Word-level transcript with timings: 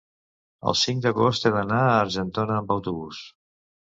el 0.71 0.77
cinc 0.83 1.03
d'agost 1.03 1.43
he 1.43 1.51
d'anar 1.57 1.83
a 1.89 1.99
Argentona 2.05 2.57
amb 2.63 2.75
autobús. 2.79 3.23